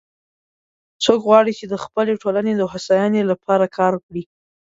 [1.03, 4.23] څوک غواړي چې د خپلې ټولنې د هوساینی لپاره کار وکړي